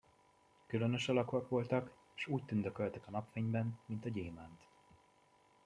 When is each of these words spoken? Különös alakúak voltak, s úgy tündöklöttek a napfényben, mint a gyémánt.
Különös 0.67 1.09
alakúak 1.09 1.49
voltak, 1.49 1.89
s 2.15 2.27
úgy 2.27 2.43
tündöklöttek 2.43 3.07
a 3.07 3.09
napfényben, 3.11 3.79
mint 3.85 4.05
a 4.05 4.09
gyémánt. 4.09 4.61